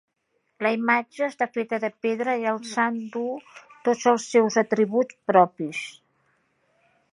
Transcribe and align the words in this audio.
La 0.65 0.69
imatge 0.75 1.19
està 1.31 1.47
feta 1.57 1.79
de 1.83 1.91
pedra 2.05 2.35
i 2.45 2.47
el 2.53 2.57
sant 2.71 2.97
duu 3.17 3.37
tots 3.89 4.09
els 4.15 4.27
seus 4.33 4.59
atributs 4.65 5.21
propis. 5.33 5.85